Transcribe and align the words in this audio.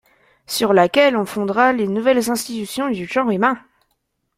Sur 0.47 0.73
laquelle 0.73 1.15
on 1.15 1.27
fondera 1.27 1.73
les 1.73 1.87
nouvelles 1.87 2.31
institutions 2.31 2.89
du 2.89 3.05
genre 3.05 3.29
humain! 3.29 3.59